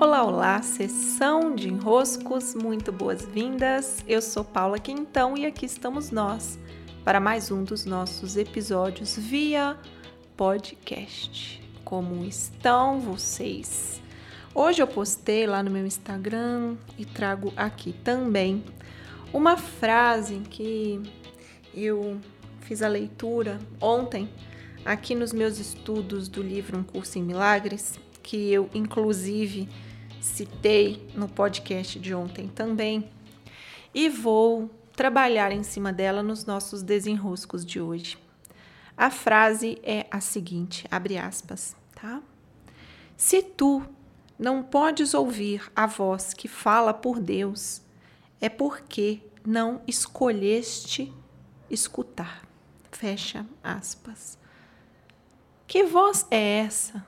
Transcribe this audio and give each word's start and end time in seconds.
Olá, 0.00 0.22
olá, 0.22 0.62
sessão 0.62 1.56
de 1.56 1.68
enroscos, 1.68 2.54
muito 2.54 2.92
boas-vindas. 2.92 4.04
Eu 4.06 4.22
sou 4.22 4.44
Paula 4.44 4.78
Quintão 4.78 5.36
e 5.36 5.44
aqui 5.44 5.66
estamos 5.66 6.12
nós 6.12 6.56
para 7.04 7.18
mais 7.18 7.50
um 7.50 7.64
dos 7.64 7.84
nossos 7.84 8.36
episódios 8.36 9.16
via 9.18 9.76
podcast. 10.36 11.60
Como 11.84 12.24
estão 12.24 13.00
vocês? 13.00 14.00
Hoje 14.54 14.80
eu 14.80 14.86
postei 14.86 15.48
lá 15.48 15.64
no 15.64 15.70
meu 15.70 15.84
Instagram 15.84 16.76
e 16.96 17.04
trago 17.04 17.52
aqui 17.56 17.92
também 17.92 18.62
uma 19.32 19.56
frase 19.56 20.36
que 20.48 21.02
eu 21.74 22.20
fiz 22.60 22.82
a 22.82 22.88
leitura 22.88 23.58
ontem 23.80 24.30
aqui 24.84 25.16
nos 25.16 25.32
meus 25.32 25.58
estudos 25.58 26.28
do 26.28 26.40
livro 26.40 26.78
Um 26.78 26.84
Curso 26.84 27.18
em 27.18 27.22
Milagres, 27.24 27.98
que 28.28 28.52
eu 28.52 28.68
inclusive 28.74 29.66
citei 30.20 31.08
no 31.14 31.26
podcast 31.26 31.98
de 31.98 32.14
ontem 32.14 32.46
também, 32.46 33.10
e 33.94 34.10
vou 34.10 34.70
trabalhar 34.94 35.50
em 35.50 35.62
cima 35.62 35.94
dela 35.94 36.22
nos 36.22 36.44
nossos 36.44 36.82
desenroscos 36.82 37.64
de 37.64 37.80
hoje. 37.80 38.18
A 38.94 39.10
frase 39.10 39.78
é 39.82 40.06
a 40.10 40.20
seguinte, 40.20 40.84
abre 40.90 41.16
aspas, 41.16 41.74
tá? 41.94 42.20
Se 43.16 43.42
tu 43.42 43.82
não 44.38 44.62
podes 44.62 45.14
ouvir 45.14 45.72
a 45.74 45.86
voz 45.86 46.34
que 46.34 46.48
fala 46.48 46.92
por 46.92 47.20
Deus, 47.20 47.80
é 48.42 48.50
porque 48.50 49.22
não 49.42 49.80
escolheste 49.86 51.10
escutar. 51.70 52.46
Fecha 52.92 53.46
aspas. 53.64 54.36
Que 55.66 55.84
voz 55.84 56.26
é 56.30 56.58
essa? 56.58 57.02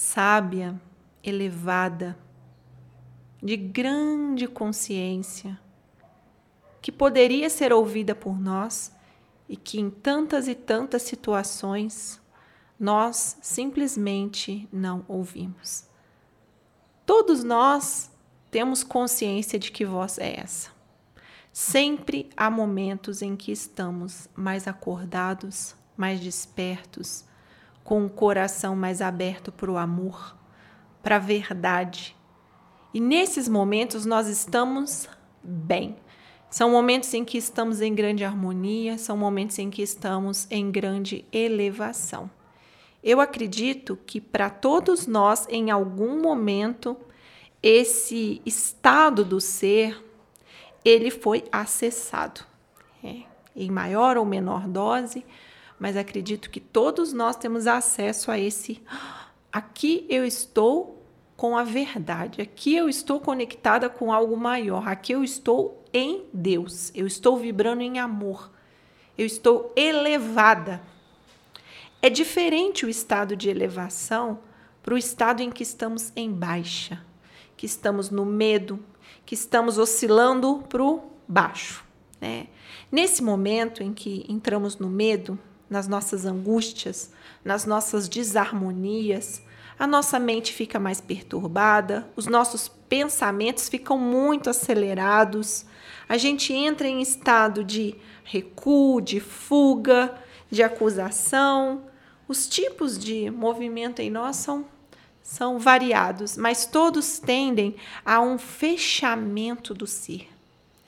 Sábia, 0.00 0.80
elevada, 1.24 2.16
de 3.42 3.56
grande 3.56 4.46
consciência, 4.46 5.58
que 6.80 6.92
poderia 6.92 7.50
ser 7.50 7.72
ouvida 7.72 8.14
por 8.14 8.38
nós 8.38 8.92
e 9.48 9.56
que 9.56 9.80
em 9.80 9.90
tantas 9.90 10.46
e 10.46 10.54
tantas 10.54 11.02
situações 11.02 12.20
nós 12.78 13.38
simplesmente 13.42 14.68
não 14.72 15.04
ouvimos. 15.08 15.84
Todos 17.04 17.42
nós 17.42 18.08
temos 18.52 18.84
consciência 18.84 19.58
de 19.58 19.72
que 19.72 19.84
voz 19.84 20.16
é 20.16 20.38
essa. 20.38 20.70
Sempre 21.52 22.30
há 22.36 22.48
momentos 22.48 23.20
em 23.20 23.34
que 23.34 23.50
estamos 23.50 24.28
mais 24.36 24.68
acordados, 24.68 25.74
mais 25.96 26.20
despertos, 26.20 27.24
com 27.88 28.04
o 28.04 28.10
coração 28.10 28.76
mais 28.76 29.00
aberto 29.00 29.50
para 29.50 29.70
o 29.70 29.78
amor, 29.78 30.36
para 31.02 31.16
a 31.16 31.18
verdade. 31.18 32.14
E 32.92 33.00
nesses 33.00 33.48
momentos 33.48 34.04
nós 34.04 34.28
estamos 34.28 35.08
bem. 35.42 35.96
São 36.50 36.70
momentos 36.70 37.14
em 37.14 37.24
que 37.24 37.38
estamos 37.38 37.80
em 37.80 37.94
grande 37.94 38.26
harmonia, 38.26 38.98
são 38.98 39.16
momentos 39.16 39.58
em 39.58 39.70
que 39.70 39.80
estamos 39.80 40.46
em 40.50 40.70
grande 40.70 41.24
elevação. 41.32 42.30
Eu 43.02 43.22
acredito 43.22 43.98
que 44.04 44.20
para 44.20 44.50
todos 44.50 45.06
nós, 45.06 45.46
em 45.48 45.70
algum 45.70 46.20
momento, 46.20 46.94
esse 47.62 48.42
estado 48.44 49.24
do 49.24 49.40
ser 49.40 50.04
ele 50.84 51.10
foi 51.10 51.42
acessado, 51.50 52.42
é, 53.02 53.22
em 53.56 53.70
maior 53.70 54.18
ou 54.18 54.26
menor 54.26 54.68
dose, 54.68 55.24
mas 55.78 55.96
acredito 55.96 56.50
que 56.50 56.60
todos 56.60 57.12
nós 57.12 57.36
temos 57.36 57.66
acesso 57.66 58.30
a 58.30 58.38
esse. 58.38 58.82
Aqui 59.52 60.06
eu 60.08 60.24
estou 60.24 61.02
com 61.36 61.56
a 61.56 61.62
verdade, 61.62 62.42
aqui 62.42 62.74
eu 62.74 62.88
estou 62.88 63.20
conectada 63.20 63.88
com 63.88 64.12
algo 64.12 64.36
maior, 64.36 64.88
aqui 64.88 65.12
eu 65.12 65.22
estou 65.22 65.84
em 65.92 66.24
Deus, 66.32 66.90
eu 66.94 67.06
estou 67.06 67.36
vibrando 67.36 67.80
em 67.80 67.98
amor, 67.98 68.50
eu 69.16 69.24
estou 69.24 69.72
elevada. 69.76 70.82
É 72.02 72.10
diferente 72.10 72.84
o 72.84 72.88
estado 72.88 73.36
de 73.36 73.48
elevação 73.48 74.40
para 74.82 74.94
o 74.94 74.98
estado 74.98 75.40
em 75.40 75.50
que 75.50 75.62
estamos 75.62 76.12
em 76.16 76.32
baixa, 76.32 77.04
que 77.56 77.66
estamos 77.66 78.10
no 78.10 78.24
medo, 78.24 78.82
que 79.24 79.34
estamos 79.34 79.78
oscilando 79.78 80.64
para 80.68 80.82
o 80.82 81.02
baixo. 81.26 81.84
Né? 82.20 82.48
Nesse 82.90 83.22
momento 83.22 83.82
em 83.82 83.92
que 83.92 84.24
entramos 84.28 84.76
no 84.78 84.88
medo, 84.88 85.38
nas 85.68 85.86
nossas 85.86 86.24
angústias, 86.24 87.10
nas 87.44 87.64
nossas 87.64 88.08
desarmonias, 88.08 89.42
a 89.78 89.86
nossa 89.86 90.18
mente 90.18 90.52
fica 90.52 90.78
mais 90.78 91.00
perturbada, 91.00 92.08
os 92.16 92.26
nossos 92.26 92.68
pensamentos 92.88 93.68
ficam 93.68 93.96
muito 93.96 94.50
acelerados, 94.50 95.64
a 96.08 96.16
gente 96.16 96.52
entra 96.52 96.88
em 96.88 97.00
estado 97.00 97.62
de 97.62 97.94
recuo, 98.24 99.00
de 99.00 99.20
fuga, 99.20 100.18
de 100.50 100.62
acusação, 100.62 101.84
os 102.26 102.48
tipos 102.48 102.98
de 102.98 103.30
movimento 103.30 104.00
em 104.00 104.10
nós 104.10 104.36
são, 104.36 104.66
são 105.22 105.58
variados, 105.58 106.36
mas 106.36 106.66
todos 106.66 107.18
tendem 107.18 107.76
a 108.04 108.20
um 108.20 108.36
fechamento 108.36 109.72
do 109.72 109.86
ser. 109.86 110.28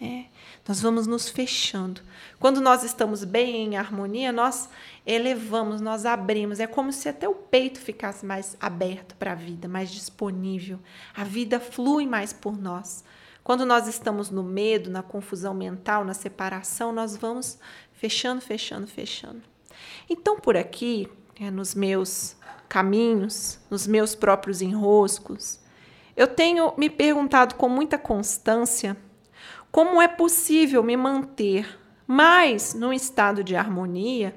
É, 0.00 0.24
nós 0.66 0.80
vamos 0.80 1.06
nos 1.06 1.28
fechando. 1.28 2.00
Quando 2.38 2.58
nós 2.60 2.82
estamos 2.82 3.22
bem 3.22 3.66
em 3.66 3.76
harmonia, 3.76 4.32
nós 4.32 4.70
elevamos, 5.04 5.82
nós 5.82 6.06
abrimos. 6.06 6.58
É 6.58 6.66
como 6.66 6.90
se 6.90 7.08
até 7.08 7.28
o 7.28 7.34
peito 7.34 7.78
ficasse 7.78 8.24
mais 8.24 8.56
aberto 8.58 9.14
para 9.16 9.32
a 9.32 9.34
vida, 9.34 9.68
mais 9.68 9.90
disponível. 9.90 10.78
A 11.14 11.22
vida 11.22 11.60
flui 11.60 12.06
mais 12.06 12.32
por 12.32 12.56
nós. 12.58 13.04
Quando 13.44 13.66
nós 13.66 13.88
estamos 13.88 14.30
no 14.30 14.42
medo, 14.42 14.88
na 14.88 15.02
confusão 15.02 15.52
mental, 15.52 16.04
na 16.04 16.14
separação, 16.14 16.92
nós 16.92 17.16
vamos 17.16 17.58
fechando, 17.92 18.40
fechando, 18.40 18.86
fechando. 18.86 19.42
Então, 20.08 20.40
por 20.40 20.56
aqui, 20.56 21.08
é, 21.38 21.50
nos 21.50 21.74
meus 21.74 22.36
caminhos, 22.68 23.58
nos 23.68 23.86
meus 23.86 24.14
próprios 24.14 24.62
enroscos, 24.62 25.58
eu 26.16 26.26
tenho 26.26 26.72
me 26.78 26.88
perguntado 26.88 27.54
com 27.56 27.68
muita 27.68 27.98
constância 27.98 28.96
como 29.70 30.02
é 30.02 30.08
possível 30.08 30.82
me 30.82 30.96
manter 30.96 31.78
mais 32.06 32.74
num 32.74 32.92
estado 32.92 33.44
de 33.44 33.54
harmonia 33.54 34.34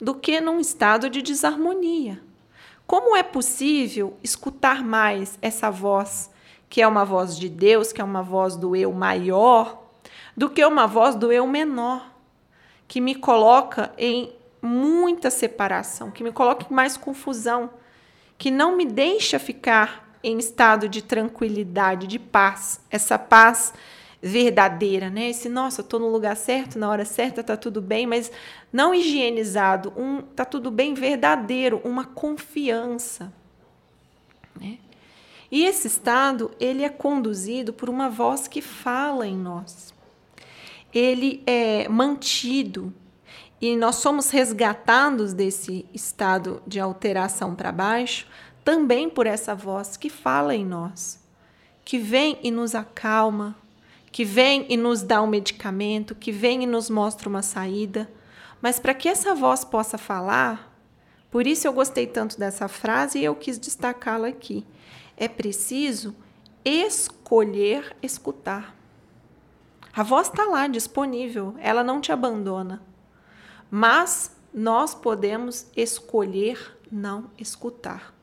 do 0.00 0.14
que 0.14 0.40
num 0.40 0.60
estado 0.60 1.08
de 1.08 1.22
desarmonia. 1.22 2.20
Como 2.86 3.16
é 3.16 3.22
possível 3.22 4.18
escutar 4.22 4.84
mais 4.84 5.38
essa 5.40 5.70
voz, 5.70 6.30
que 6.68 6.82
é 6.82 6.86
uma 6.86 7.04
voz 7.04 7.38
de 7.38 7.48
Deus, 7.48 7.92
que 7.92 8.00
é 8.00 8.04
uma 8.04 8.22
voz 8.22 8.56
do 8.56 8.76
eu 8.76 8.92
maior, 8.92 9.84
do 10.36 10.50
que 10.50 10.64
uma 10.64 10.86
voz 10.86 11.14
do 11.14 11.32
eu 11.32 11.46
menor, 11.46 12.12
que 12.86 13.00
me 13.00 13.14
coloca 13.14 13.92
em 13.96 14.32
muita 14.60 15.30
separação, 15.30 16.10
que 16.10 16.22
me 16.22 16.32
coloca 16.32 16.66
em 16.70 16.74
mais 16.74 16.96
confusão, 16.96 17.70
que 18.36 18.50
não 18.50 18.76
me 18.76 18.84
deixa 18.84 19.38
ficar 19.38 20.14
em 20.22 20.38
estado 20.38 20.88
de 20.88 21.02
tranquilidade, 21.02 22.06
de 22.06 22.18
paz, 22.18 22.80
essa 22.90 23.18
paz 23.18 23.72
verdadeira, 24.26 25.10
né? 25.10 25.28
Esse, 25.28 25.50
nossa, 25.50 25.82
eu 25.82 25.84
tô 25.84 25.98
no 25.98 26.08
lugar 26.08 26.34
certo, 26.34 26.78
na 26.78 26.88
hora 26.88 27.04
certa, 27.04 27.44
tá 27.44 27.58
tudo 27.58 27.82
bem, 27.82 28.06
mas 28.06 28.32
não 28.72 28.94
higienizado, 28.94 29.92
um 29.94 30.22
tá 30.22 30.46
tudo 30.46 30.70
bem 30.70 30.94
verdadeiro, 30.94 31.78
uma 31.84 32.06
confiança, 32.06 33.30
né? 34.58 34.78
E 35.50 35.66
esse 35.66 35.86
estado, 35.86 36.50
ele 36.58 36.82
é 36.82 36.88
conduzido 36.88 37.72
por 37.72 37.90
uma 37.90 38.08
voz 38.08 38.48
que 38.48 38.62
fala 38.62 39.26
em 39.26 39.36
nós. 39.36 39.92
Ele 40.92 41.42
é 41.46 41.86
mantido 41.88 42.92
e 43.60 43.76
nós 43.76 43.96
somos 43.96 44.30
resgatados 44.30 45.34
desse 45.34 45.84
estado 45.92 46.62
de 46.66 46.80
alteração 46.80 47.54
para 47.54 47.70
baixo 47.70 48.26
também 48.64 49.10
por 49.10 49.26
essa 49.26 49.54
voz 49.54 49.98
que 49.98 50.08
fala 50.08 50.54
em 50.54 50.64
nós, 50.64 51.20
que 51.84 51.98
vem 51.98 52.38
e 52.42 52.50
nos 52.50 52.74
acalma, 52.74 53.54
que 54.14 54.24
vem 54.24 54.64
e 54.68 54.76
nos 54.76 55.02
dá 55.02 55.20
um 55.20 55.26
medicamento, 55.26 56.14
que 56.14 56.30
vem 56.30 56.62
e 56.62 56.66
nos 56.66 56.88
mostra 56.88 57.28
uma 57.28 57.42
saída. 57.42 58.08
Mas 58.62 58.78
para 58.78 58.94
que 58.94 59.08
essa 59.08 59.34
voz 59.34 59.64
possa 59.64 59.98
falar, 59.98 60.72
por 61.32 61.48
isso 61.48 61.66
eu 61.66 61.72
gostei 61.72 62.06
tanto 62.06 62.38
dessa 62.38 62.68
frase 62.68 63.18
e 63.18 63.24
eu 63.24 63.34
quis 63.34 63.58
destacá-la 63.58 64.28
aqui. 64.28 64.64
É 65.16 65.26
preciso 65.26 66.14
escolher 66.64 67.96
escutar. 68.00 68.76
A 69.92 70.04
voz 70.04 70.28
está 70.28 70.44
lá 70.44 70.68
disponível, 70.68 71.56
ela 71.58 71.82
não 71.82 72.00
te 72.00 72.12
abandona 72.12 72.80
mas 73.76 74.36
nós 74.54 74.94
podemos 74.94 75.66
escolher 75.76 76.78
não 76.88 77.28
escutar. 77.36 78.14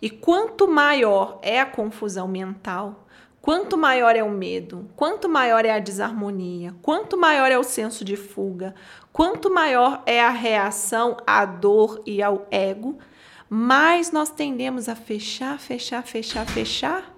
E 0.00 0.08
quanto 0.08 0.66
maior 0.66 1.38
é 1.42 1.60
a 1.60 1.66
confusão 1.66 2.26
mental, 2.26 3.05
quanto 3.46 3.78
maior 3.78 4.16
é 4.16 4.24
o 4.24 4.30
medo, 4.30 4.90
quanto 4.96 5.28
maior 5.28 5.64
é 5.64 5.70
a 5.70 5.78
desarmonia, 5.78 6.74
quanto 6.82 7.16
maior 7.16 7.48
é 7.48 7.56
o 7.56 7.62
senso 7.62 8.04
de 8.04 8.16
fuga, 8.16 8.74
quanto 9.12 9.48
maior 9.48 10.02
é 10.04 10.20
a 10.20 10.30
reação 10.30 11.16
à 11.24 11.44
dor 11.46 12.02
e 12.04 12.20
ao 12.20 12.48
ego, 12.50 12.98
mais 13.48 14.10
nós 14.10 14.30
tendemos 14.30 14.88
a 14.88 14.96
fechar, 14.96 15.60
fechar, 15.60 16.02
fechar, 16.02 16.44
fechar, 16.44 17.14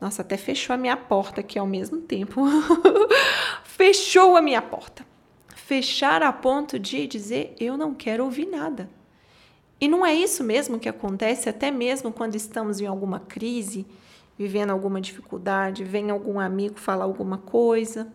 Nossa, 0.00 0.22
até 0.22 0.36
fechou 0.36 0.72
a 0.72 0.76
minha 0.76 0.96
porta 0.96 1.40
aqui 1.40 1.58
ao 1.58 1.66
mesmo 1.66 2.00
tempo. 2.00 2.42
fechou 3.64 4.36
a 4.36 4.42
minha 4.42 4.62
porta. 4.62 5.04
Fechar 5.48 6.22
a 6.22 6.32
ponto 6.32 6.78
de 6.78 7.08
dizer: 7.08 7.56
eu 7.58 7.76
não 7.76 7.92
quero 7.92 8.22
ouvir 8.22 8.46
nada. 8.46 8.88
E 9.80 9.88
não 9.88 10.06
é 10.06 10.14
isso 10.14 10.44
mesmo 10.44 10.78
que 10.78 10.88
acontece 10.88 11.48
até 11.48 11.72
mesmo 11.72 12.12
quando 12.12 12.36
estamos 12.36 12.80
em 12.80 12.86
alguma 12.86 13.18
crise, 13.18 13.84
vivendo 14.38 14.70
alguma 14.70 15.00
dificuldade, 15.00 15.84
vem 15.84 16.10
algum 16.10 16.38
amigo 16.38 16.78
falar 16.78 17.04
alguma 17.04 17.38
coisa. 17.38 18.08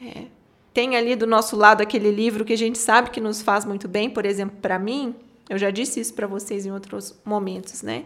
É. 0.00 0.26
Tem 0.72 0.96
ali 0.96 1.16
do 1.16 1.26
nosso 1.26 1.56
lado 1.56 1.80
aquele 1.80 2.10
livro 2.10 2.44
que 2.44 2.52
a 2.52 2.58
gente 2.58 2.78
sabe 2.78 3.10
que 3.10 3.20
nos 3.20 3.42
faz 3.42 3.64
muito 3.64 3.88
bem, 3.88 4.10
por 4.10 4.24
exemplo, 4.24 4.56
para 4.60 4.78
mim, 4.78 5.14
eu 5.48 5.58
já 5.58 5.70
disse 5.70 5.98
isso 5.98 6.14
para 6.14 6.26
vocês 6.26 6.66
em 6.66 6.72
outros 6.72 7.18
momentos, 7.24 7.82
né? 7.82 8.04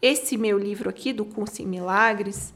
Esse 0.00 0.36
meu 0.36 0.58
livro 0.58 0.88
aqui 0.88 1.12
do 1.12 1.24
Curso 1.24 1.60
em 1.60 1.66
Milagres, 1.66 2.54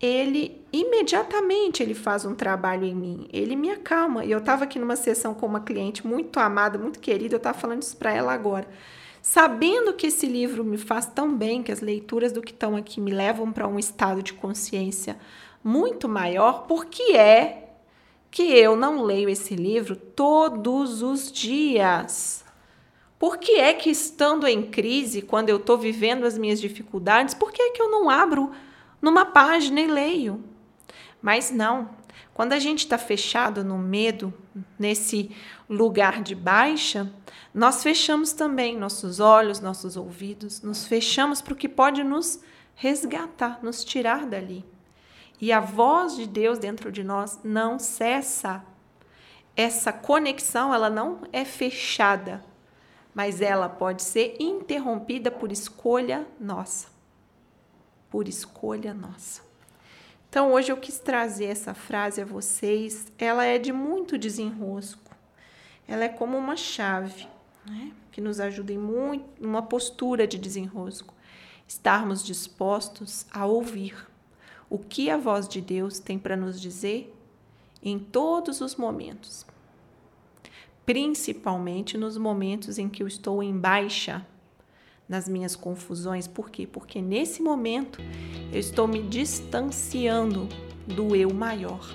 ele 0.00 0.60
imediatamente 0.72 1.82
ele 1.82 1.94
faz 1.94 2.24
um 2.24 2.34
trabalho 2.34 2.84
em 2.84 2.94
mim, 2.94 3.28
ele 3.32 3.54
me 3.54 3.70
acalma. 3.70 4.24
E 4.24 4.30
eu 4.30 4.38
estava 4.38 4.64
aqui 4.64 4.78
numa 4.78 4.96
sessão 4.96 5.34
com 5.34 5.46
uma 5.46 5.60
cliente 5.60 6.06
muito 6.06 6.40
amada, 6.40 6.78
muito 6.78 6.98
querida, 6.98 7.34
eu 7.34 7.38
estava 7.38 7.56
falando 7.56 7.82
isso 7.82 7.96
para 7.96 8.12
ela 8.12 8.32
agora. 8.32 8.66
Sabendo 9.32 9.92
que 9.92 10.08
esse 10.08 10.26
livro 10.26 10.64
me 10.64 10.76
faz 10.76 11.06
tão 11.06 11.32
bem, 11.32 11.62
que 11.62 11.70
as 11.70 11.80
leituras 11.80 12.32
do 12.32 12.42
que 12.42 12.50
estão 12.50 12.74
aqui 12.74 13.00
me 13.00 13.12
levam 13.12 13.52
para 13.52 13.68
um 13.68 13.78
estado 13.78 14.24
de 14.24 14.32
consciência 14.32 15.16
muito 15.62 16.08
maior, 16.08 16.66
porque 16.66 17.12
é 17.12 17.68
que 18.28 18.42
eu 18.42 18.74
não 18.74 19.04
leio 19.04 19.28
esse 19.28 19.54
livro 19.54 19.94
todos 19.94 21.00
os 21.00 21.30
dias? 21.30 22.44
Por 23.20 23.38
que 23.38 23.52
é 23.52 23.72
que 23.72 23.88
estando 23.88 24.48
em 24.48 24.62
crise, 24.62 25.22
quando 25.22 25.48
eu 25.48 25.58
estou 25.58 25.78
vivendo 25.78 26.24
as 26.24 26.36
minhas 26.36 26.60
dificuldades, 26.60 27.32
por 27.32 27.52
que 27.52 27.62
é 27.62 27.70
que 27.70 27.80
eu 27.80 27.88
não 27.88 28.10
abro 28.10 28.50
numa 29.00 29.24
página 29.24 29.80
e 29.80 29.86
leio? 29.86 30.42
Mas 31.22 31.52
não. 31.52 31.90
Quando 32.34 32.52
a 32.52 32.58
gente 32.58 32.80
está 32.80 32.96
fechado 32.96 33.64
no 33.64 33.76
medo, 33.78 34.32
nesse 34.78 35.30
lugar 35.68 36.22
de 36.22 36.34
baixa, 36.34 37.12
nós 37.52 37.82
fechamos 37.82 38.32
também 38.32 38.78
nossos 38.78 39.20
olhos, 39.20 39.60
nossos 39.60 39.96
ouvidos, 39.96 40.62
nos 40.62 40.86
fechamos 40.86 41.42
para 41.42 41.52
o 41.52 41.56
que 41.56 41.68
pode 41.68 42.02
nos 42.02 42.40
resgatar, 42.74 43.58
nos 43.62 43.84
tirar 43.84 44.26
dali. 44.26 44.64
E 45.40 45.52
a 45.52 45.60
voz 45.60 46.16
de 46.16 46.26
Deus 46.26 46.58
dentro 46.58 46.92
de 46.92 47.02
nós 47.02 47.38
não 47.42 47.78
cessa. 47.78 48.64
Essa 49.56 49.92
conexão, 49.92 50.72
ela 50.72 50.88
não 50.88 51.20
é 51.32 51.44
fechada, 51.44 52.42
mas 53.14 53.40
ela 53.40 53.68
pode 53.68 54.02
ser 54.02 54.36
interrompida 54.38 55.30
por 55.30 55.50
escolha 55.50 56.26
nossa. 56.38 56.88
Por 58.10 58.28
escolha 58.28 58.94
nossa. 58.94 59.49
Então, 60.30 60.52
hoje 60.52 60.72
eu 60.72 60.76
quis 60.78 60.98
trazer 60.98 61.46
essa 61.46 61.74
frase 61.74 62.22
a 62.22 62.24
vocês. 62.24 63.12
Ela 63.18 63.44
é 63.44 63.58
de 63.58 63.72
muito 63.72 64.16
desenrosco. 64.16 65.14
Ela 65.86 66.04
é 66.04 66.08
como 66.08 66.38
uma 66.38 66.56
chave, 66.56 67.28
né? 67.66 67.92
que 68.10 68.20
nos 68.20 68.40
ajuda 68.40 68.72
em 68.72 68.78
muito, 68.78 69.26
numa 69.38 69.60
postura 69.60 70.26
de 70.26 70.38
desenrosco. 70.38 71.12
Estarmos 71.68 72.24
dispostos 72.24 73.26
a 73.30 73.44
ouvir 73.44 74.08
o 74.70 74.78
que 74.78 75.10
a 75.10 75.18
voz 75.18 75.46
de 75.46 75.60
Deus 75.60 75.98
tem 75.98 76.18
para 76.18 76.36
nos 76.36 76.58
dizer 76.58 77.14
em 77.82 77.98
todos 77.98 78.62
os 78.62 78.76
momentos 78.76 79.44
principalmente 80.90 81.96
nos 81.96 82.16
momentos 82.16 82.76
em 82.76 82.88
que 82.88 83.00
eu 83.00 83.06
estou 83.06 83.44
em 83.44 83.56
baixa, 83.56 84.26
nas 85.10 85.28
minhas 85.28 85.56
confusões. 85.56 86.28
Por 86.28 86.48
quê? 86.48 86.68
Porque 86.68 87.02
nesse 87.02 87.42
momento 87.42 88.00
eu 88.52 88.60
estou 88.60 88.86
me 88.86 89.02
distanciando 89.02 90.48
do 90.86 91.16
eu 91.16 91.34
maior. 91.34 91.92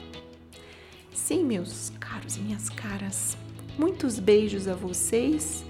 Sim, 1.14 1.46
meus 1.46 1.94
caros 1.98 2.36
e 2.36 2.42
minhas 2.42 2.70
caras, 2.70 3.38
muitos 3.80 4.20
beijos 4.20 4.68
a 4.68 4.76
vocês 4.76 5.64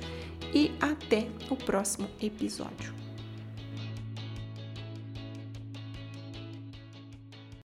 e 0.53 0.71
até 0.81 1.27
o 1.47 1.55
próximo 1.55 2.09
episódio. 2.19 3.04